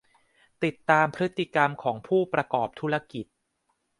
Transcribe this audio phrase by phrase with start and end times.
[0.63, 3.25] ติดตามพฤติกรรมของผู้ประกอบธุรกิจ